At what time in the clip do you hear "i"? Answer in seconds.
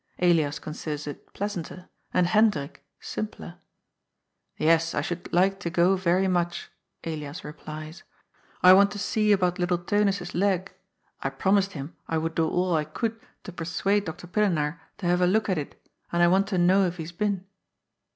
4.95-5.01, 8.63-8.73, 11.21-11.29, 12.07-12.17, 12.75-12.83, 16.23-16.27